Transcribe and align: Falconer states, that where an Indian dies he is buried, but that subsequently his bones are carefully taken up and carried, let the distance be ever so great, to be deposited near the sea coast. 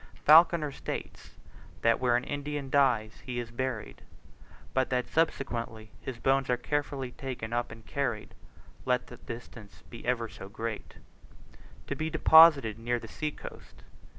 Falconer 0.25 0.71
states, 0.71 1.37
that 1.83 1.99
where 1.99 2.15
an 2.17 2.23
Indian 2.23 2.71
dies 2.71 3.21
he 3.23 3.37
is 3.39 3.51
buried, 3.51 4.01
but 4.73 4.89
that 4.89 5.07
subsequently 5.07 5.91
his 6.01 6.17
bones 6.17 6.49
are 6.49 6.57
carefully 6.57 7.11
taken 7.11 7.53
up 7.53 7.69
and 7.69 7.85
carried, 7.85 8.33
let 8.83 9.05
the 9.05 9.17
distance 9.17 9.83
be 9.91 10.03
ever 10.03 10.27
so 10.27 10.49
great, 10.49 10.95
to 11.85 11.93
be 11.95 12.09
deposited 12.09 12.79
near 12.79 12.97
the 12.97 13.07
sea 13.07 13.29
coast. 13.29 13.83